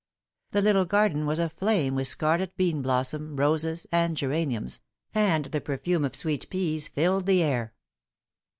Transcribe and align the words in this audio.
The 0.49 0.63
little 0.63 0.85
garden 0.85 1.27
was 1.27 1.37
aflame 1.37 1.93
with 1.93 2.07
scarlet 2.07 2.57
bean 2.57 2.81
blossom, 2.81 3.35
roses, 3.35 3.85
and 3.91 4.17
gera 4.17 4.43
niums, 4.47 4.79
and 5.13 5.45
the 5.45 5.61
perfume 5.61 6.03
of 6.05 6.15
sweet 6.15 6.49
peas 6.49 6.87
filled 6.87 7.27
the 7.27 7.43
air. 7.43 7.75